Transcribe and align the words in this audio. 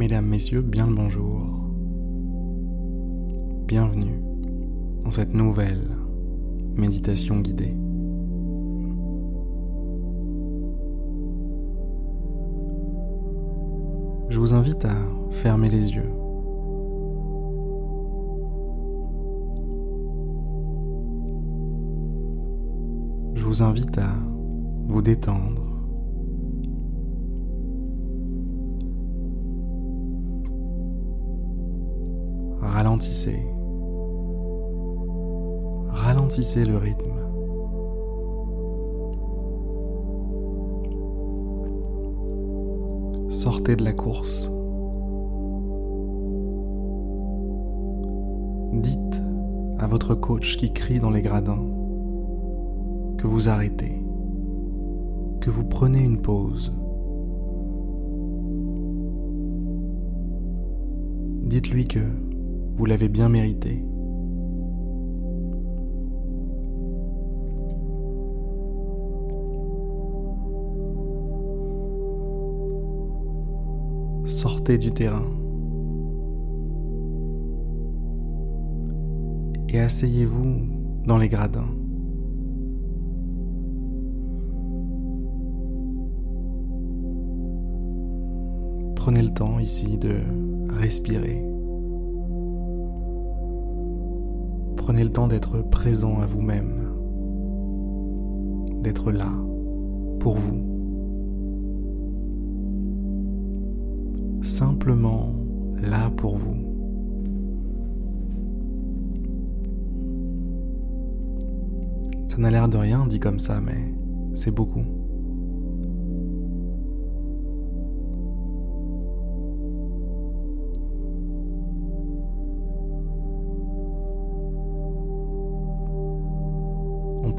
Mesdames, 0.00 0.24
Messieurs, 0.24 0.62
bien 0.62 0.86
le 0.86 0.94
bonjour. 0.94 1.46
Bienvenue 3.66 4.18
dans 5.04 5.10
cette 5.10 5.34
nouvelle 5.34 5.90
méditation 6.74 7.40
guidée. 7.40 7.76
Je 14.30 14.40
vous 14.40 14.54
invite 14.54 14.86
à 14.86 14.96
fermer 15.32 15.68
les 15.68 15.94
yeux. 15.94 16.10
Je 23.34 23.44
vous 23.44 23.62
invite 23.62 23.98
à 23.98 24.08
vous 24.88 25.02
détendre. 25.02 25.69
Ralentissez. 32.90 33.46
Ralentissez 35.90 36.64
le 36.64 36.76
rythme. 36.76 37.12
Sortez 43.28 43.76
de 43.76 43.84
la 43.84 43.92
course. 43.92 44.50
Dites 48.72 49.22
à 49.78 49.86
votre 49.86 50.16
coach 50.16 50.56
qui 50.56 50.72
crie 50.72 50.98
dans 50.98 51.10
les 51.10 51.22
gradins 51.22 51.64
que 53.18 53.28
vous 53.28 53.48
arrêtez, 53.48 54.02
que 55.40 55.48
vous 55.48 55.64
prenez 55.64 56.00
une 56.00 56.20
pause. 56.20 56.72
Dites-lui 61.44 61.84
que 61.84 62.29
vous 62.80 62.86
l'avez 62.86 63.10
bien 63.10 63.28
mérité. 63.28 63.84
Sortez 74.24 74.78
du 74.78 74.92
terrain 74.92 75.26
et 79.68 79.78
asseyez-vous 79.78 81.04
dans 81.04 81.18
les 81.18 81.28
gradins. 81.28 81.68
Prenez 88.96 89.20
le 89.20 89.34
temps 89.34 89.58
ici 89.58 89.98
de 89.98 90.20
respirer. 90.70 91.59
Prenez 94.80 95.04
le 95.04 95.10
temps 95.10 95.28
d'être 95.28 95.60
présent 95.60 96.20
à 96.20 96.26
vous-même, 96.26 96.88
d'être 98.82 99.12
là 99.12 99.30
pour 100.18 100.36
vous. 100.36 100.58
Simplement 104.40 105.34
là 105.82 106.08
pour 106.16 106.38
vous. 106.38 106.56
Ça 112.28 112.38
n'a 112.38 112.50
l'air 112.50 112.66
de 112.66 112.78
rien 112.78 113.06
dit 113.06 113.20
comme 113.20 113.38
ça, 113.38 113.60
mais 113.60 113.94
c'est 114.32 114.50
beaucoup. 114.50 114.99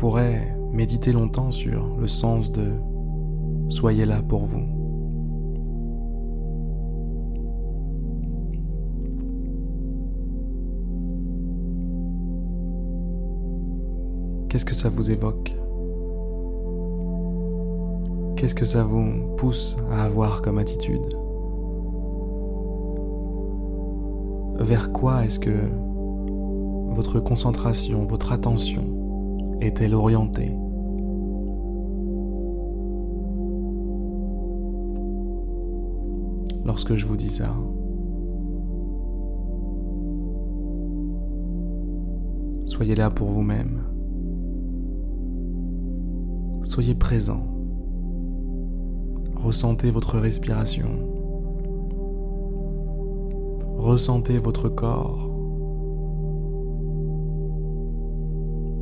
Pourrait 0.00 0.56
méditer 0.72 1.12
longtemps 1.12 1.52
sur 1.52 1.94
le 1.98 2.08
sens 2.08 2.50
de 2.50 2.72
Soyez 3.68 4.06
là 4.06 4.22
pour 4.22 4.46
vous. 4.46 4.62
Qu'est-ce 14.48 14.64
que 14.64 14.74
ça 14.74 14.88
vous 14.88 15.10
évoque? 15.10 15.54
Qu'est-ce 18.36 18.54
que 18.54 18.64
ça 18.64 18.82
vous 18.82 19.36
pousse 19.36 19.76
à 19.92 20.04
avoir 20.04 20.40
comme 20.40 20.56
attitude? 20.56 21.14
Vers 24.58 24.92
quoi 24.92 25.26
est-ce 25.26 25.38
que 25.38 25.52
votre 26.88 27.20
concentration, 27.20 28.06
votre 28.06 28.32
attention 28.32 28.99
est-elle 29.60 29.94
orientée? 29.94 30.56
Lorsque 36.64 36.94
je 36.94 37.06
vous 37.06 37.16
dis 37.16 37.30
ça, 37.30 37.54
soyez 42.64 42.94
là 42.94 43.10
pour 43.10 43.28
vous-même. 43.28 43.82
Soyez 46.62 46.94
présent. 46.94 47.42
Ressentez 49.34 49.90
votre 49.90 50.18
respiration. 50.18 50.88
Ressentez 53.76 54.38
votre 54.38 54.68
corps. 54.68 55.29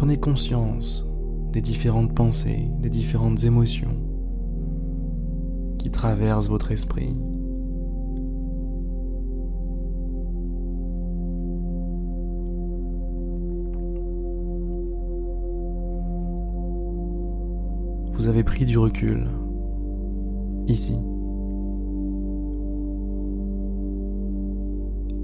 Prenez 0.00 0.16
conscience 0.16 1.06
des 1.52 1.60
différentes 1.60 2.14
pensées, 2.14 2.70
des 2.80 2.88
différentes 2.88 3.44
émotions 3.44 3.98
qui 5.76 5.90
traversent 5.90 6.48
votre 6.48 6.72
esprit. 6.72 7.14
Vous 18.14 18.26
avez 18.26 18.42
pris 18.42 18.64
du 18.64 18.78
recul 18.78 19.26
ici. 20.66 20.96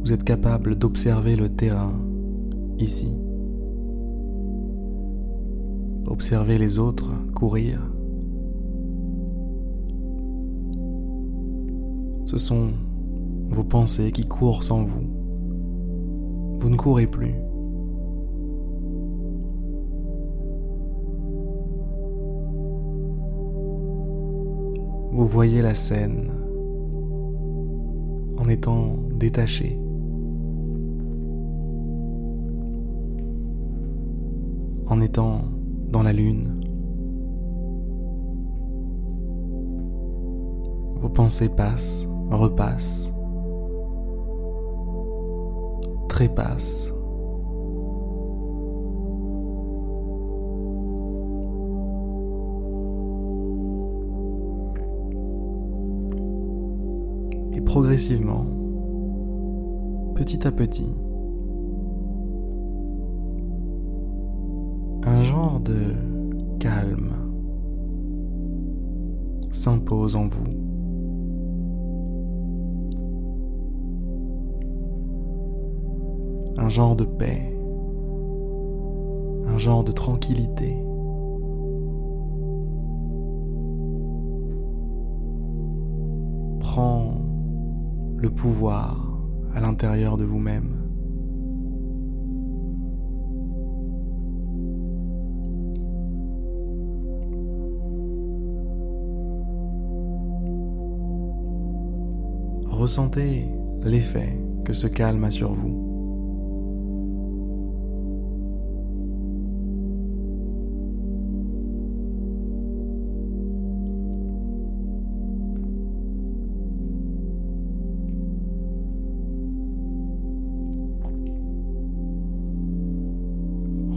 Vous 0.00 0.14
êtes 0.14 0.24
capable 0.24 0.76
d'observer 0.76 1.36
le 1.36 1.50
terrain 1.50 1.92
ici. 2.78 3.14
Observez 6.12 6.58
les 6.58 6.78
autres 6.78 7.10
courir. 7.34 7.80
Ce 12.26 12.36
sont 12.36 12.68
vos 13.48 13.64
pensées 13.64 14.12
qui 14.12 14.26
courent 14.26 14.62
sans 14.62 14.82
vous. 14.84 15.06
Vous 16.60 16.68
ne 16.68 16.76
courez 16.76 17.06
plus. 17.06 17.34
Vous 25.12 25.26
voyez 25.26 25.62
la 25.62 25.74
scène 25.74 26.30
en 28.36 28.50
étant 28.50 28.96
détaché. 29.14 29.78
En 34.86 35.00
étant 35.00 35.40
dans 35.92 36.02
la 36.02 36.12
lune. 36.12 36.58
Vos 40.96 41.10
pensées 41.10 41.50
passent, 41.50 42.08
repassent, 42.30 43.12
trépassent. 46.08 46.92
Et 57.52 57.60
progressivement, 57.60 58.46
petit 60.14 60.46
à 60.46 60.52
petit, 60.52 60.96
un 65.04 65.22
genre 65.22 65.60
de 65.60 65.94
calme 66.58 67.12
s'impose 69.50 70.16
en 70.16 70.26
vous. 70.26 70.44
Un 76.58 76.68
genre 76.68 76.94
de 76.94 77.04
paix, 77.04 77.52
un 79.46 79.58
genre 79.58 79.82
de 79.82 79.92
tranquillité. 79.92 80.76
Prends 86.60 87.22
le 88.16 88.30
pouvoir 88.30 89.18
à 89.54 89.60
l'intérieur 89.60 90.16
de 90.16 90.24
vous-même. 90.24 90.81
Ressentez 102.72 103.46
l'effet 103.84 104.38
que 104.64 104.72
ce 104.72 104.88
calme 104.88 105.24
a 105.24 105.30
sur 105.30 105.54
vous. 105.54 105.92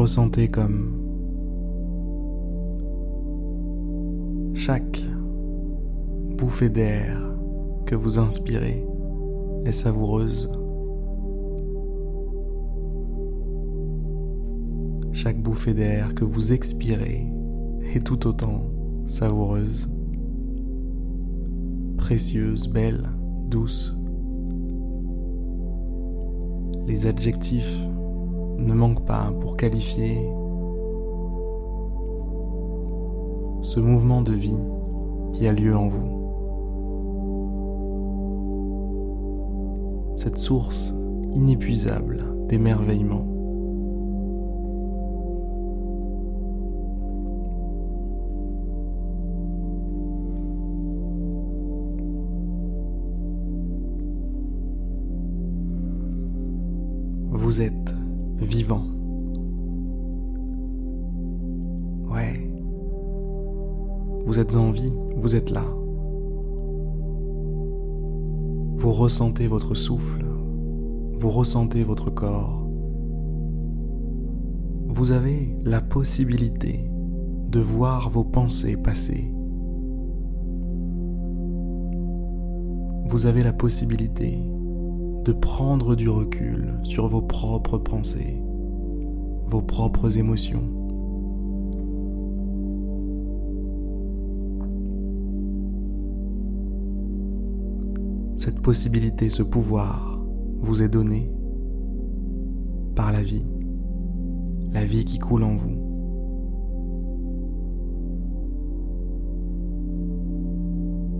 ressentez 0.00 0.48
comme 0.48 0.96
chaque 4.54 5.02
bouffée 6.38 6.70
d'air 6.70 7.29
vous 7.94 8.18
inspirez 8.18 8.84
est 9.64 9.72
savoureuse. 9.72 10.50
Chaque 15.12 15.42
bouffée 15.42 15.74
d'air 15.74 16.14
que 16.14 16.24
vous 16.24 16.52
expirez 16.52 17.26
est 17.94 18.06
tout 18.06 18.26
autant 18.26 18.62
savoureuse, 19.06 19.90
précieuse, 21.96 22.68
belle, 22.68 23.10
douce. 23.48 23.96
Les 26.86 27.06
adjectifs 27.06 27.86
ne 28.58 28.74
manque 28.74 29.04
pas 29.04 29.32
pour 29.40 29.56
qualifier 29.56 30.18
ce 33.62 33.80
mouvement 33.80 34.22
de 34.22 34.32
vie 34.32 34.64
qui 35.32 35.46
a 35.46 35.52
lieu 35.52 35.76
en 35.76 35.88
vous. 35.88 36.19
Cette 40.22 40.36
source 40.36 40.92
inépuisable 41.32 42.26
d'émerveillement. 42.46 43.24
Vous 57.30 57.62
êtes 57.62 57.72
vivant. 58.42 58.84
Ouais. 62.10 62.46
Vous 64.26 64.38
êtes 64.38 64.54
en 64.54 64.70
vie, 64.70 64.92
vous 65.16 65.34
êtes 65.34 65.48
là. 65.48 65.64
Vous 68.80 68.92
ressentez 68.92 69.46
votre 69.46 69.74
souffle, 69.74 70.24
vous 71.12 71.28
ressentez 71.28 71.84
votre 71.84 72.08
corps. 72.08 72.66
Vous 74.88 75.12
avez 75.12 75.54
la 75.66 75.82
possibilité 75.82 76.90
de 77.50 77.60
voir 77.60 78.08
vos 78.08 78.24
pensées 78.24 78.78
passer. 78.78 79.30
Vous 83.04 83.26
avez 83.26 83.42
la 83.42 83.52
possibilité 83.52 84.38
de 85.26 85.32
prendre 85.32 85.94
du 85.94 86.08
recul 86.08 86.80
sur 86.82 87.06
vos 87.06 87.20
propres 87.20 87.76
pensées, 87.76 88.42
vos 89.44 89.60
propres 89.60 90.16
émotions. 90.16 90.79
Cette 98.40 98.60
possibilité, 98.60 99.28
ce 99.28 99.42
pouvoir 99.42 100.18
vous 100.60 100.80
est 100.80 100.88
donné 100.88 101.30
par 102.94 103.12
la 103.12 103.20
vie, 103.20 103.44
la 104.72 104.82
vie 104.82 105.04
qui 105.04 105.18
coule 105.18 105.42
en 105.42 105.56
vous. 105.56 105.76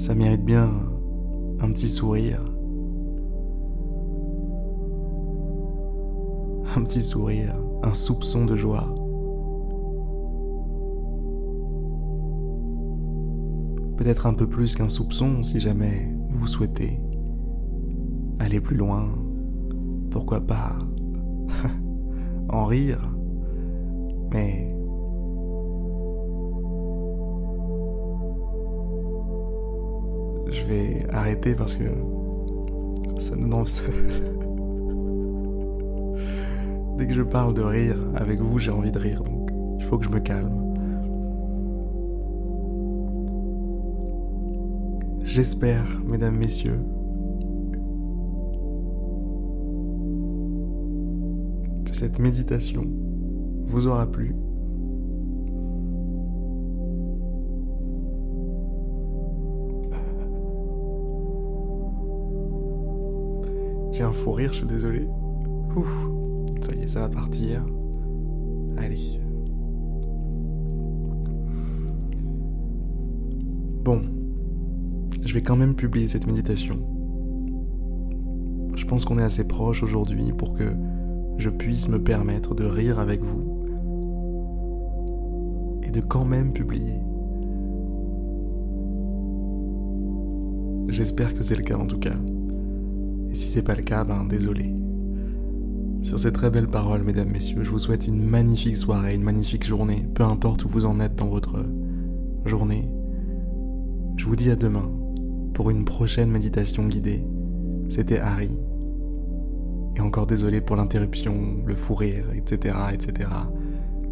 Ça 0.00 0.16
mérite 0.16 0.44
bien 0.44 0.68
un 1.60 1.70
petit 1.70 1.88
sourire 1.88 2.44
un 6.76 6.82
petit 6.82 7.04
sourire, 7.04 7.52
un 7.84 7.94
soupçon 7.94 8.44
de 8.44 8.56
joie. 8.56 8.92
Peut-être 13.98 14.26
un 14.26 14.34
peu 14.34 14.48
plus 14.48 14.74
qu'un 14.74 14.88
soupçon 14.88 15.44
si 15.44 15.60
jamais 15.60 16.12
vous 16.30 16.48
souhaitez 16.48 17.03
aller 18.38 18.60
plus 18.60 18.76
loin. 18.76 19.08
Pourquoi 20.10 20.40
pas 20.40 20.76
en 22.48 22.64
rire 22.64 23.10
Mais 24.32 24.68
je 30.50 30.64
vais 30.66 31.06
arrêter 31.12 31.54
parce 31.54 31.76
que 31.76 31.84
ça 33.20 33.36
me 33.36 33.46
lance. 33.50 33.82
Dès 36.96 37.08
que 37.08 37.12
je 37.12 37.22
parle 37.22 37.54
de 37.54 37.62
rire 37.62 37.98
avec 38.14 38.40
vous, 38.40 38.58
j'ai 38.58 38.70
envie 38.70 38.92
de 38.92 38.98
rire, 38.98 39.22
donc 39.22 39.50
il 39.78 39.84
faut 39.84 39.98
que 39.98 40.04
je 40.04 40.10
me 40.10 40.20
calme. 40.20 40.60
J'espère, 45.22 46.00
mesdames, 46.06 46.36
messieurs, 46.36 46.78
cette 51.94 52.18
méditation 52.18 52.84
vous 53.66 53.86
aura 53.86 54.10
plu. 54.10 54.34
J'ai 63.92 64.02
un 64.02 64.12
fou 64.12 64.32
rire, 64.32 64.52
je 64.52 64.58
suis 64.58 64.66
désolé. 64.66 65.08
Ça 66.60 66.74
y 66.74 66.82
est, 66.82 66.86
ça 66.86 67.00
va 67.00 67.08
partir. 67.08 67.64
Allez. 68.76 69.18
Bon, 73.84 74.02
je 75.22 75.34
vais 75.34 75.42
quand 75.42 75.56
même 75.56 75.74
publier 75.74 76.08
cette 76.08 76.26
méditation. 76.26 76.78
Je 78.74 78.86
pense 78.86 79.04
qu'on 79.04 79.18
est 79.18 79.22
assez 79.22 79.46
proche 79.46 79.82
aujourd'hui 79.82 80.32
pour 80.32 80.54
que 80.54 80.72
je 81.38 81.50
puisse 81.50 81.88
me 81.88 81.98
permettre 81.98 82.54
de 82.54 82.64
rire 82.64 82.98
avec 82.98 83.22
vous 83.22 83.66
et 85.82 85.90
de 85.90 86.00
quand 86.00 86.24
même 86.24 86.52
publier. 86.52 87.00
J'espère 90.88 91.34
que 91.34 91.42
c'est 91.42 91.56
le 91.56 91.62
cas 91.62 91.76
en 91.76 91.86
tout 91.86 91.98
cas. 91.98 92.14
Et 93.30 93.34
si 93.34 93.48
c'est 93.48 93.62
pas 93.62 93.74
le 93.74 93.82
cas, 93.82 94.04
ben 94.04 94.24
désolé. 94.24 94.72
Sur 96.02 96.18
ces 96.18 96.32
très 96.32 96.50
belles 96.50 96.68
paroles, 96.68 97.02
mesdames, 97.02 97.30
messieurs, 97.30 97.64
je 97.64 97.70
vous 97.70 97.78
souhaite 97.78 98.06
une 98.06 98.22
magnifique 98.22 98.76
soirée, 98.76 99.14
une 99.14 99.22
magnifique 99.22 99.66
journée, 99.66 100.06
peu 100.14 100.22
importe 100.22 100.64
où 100.64 100.68
vous 100.68 100.84
en 100.84 101.00
êtes 101.00 101.16
dans 101.16 101.28
votre 101.28 101.64
journée. 102.44 102.88
Je 104.16 104.26
vous 104.26 104.36
dis 104.36 104.50
à 104.50 104.56
demain 104.56 104.90
pour 105.54 105.70
une 105.70 105.84
prochaine 105.84 106.30
méditation 106.30 106.86
guidée. 106.86 107.24
C'était 107.88 108.18
Harry. 108.18 108.50
Et 109.96 110.00
encore 110.00 110.26
désolé 110.26 110.60
pour 110.60 110.76
l'interruption, 110.76 111.62
le 111.64 111.74
fou 111.74 111.94
rire, 111.94 112.26
etc., 112.34 112.76
etc., 112.92 113.30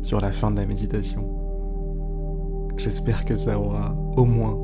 sur 0.00 0.20
la 0.20 0.32
fin 0.32 0.50
de 0.50 0.56
la 0.56 0.66
méditation. 0.66 1.24
J'espère 2.76 3.24
que 3.24 3.36
ça 3.36 3.58
aura 3.58 3.96
au 4.16 4.24
moins 4.24 4.58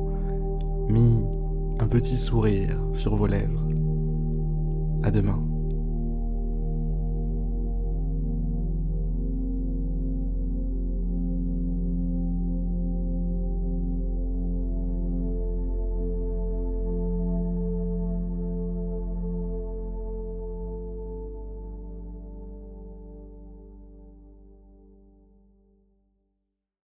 mis 0.89 1.23
un 1.79 1.87
petit 1.87 2.17
sourire 2.17 2.79
sur 2.93 3.15
vos 3.15 3.27
lèvres. 3.27 3.67
À 5.03 5.11
demain. 5.11 5.48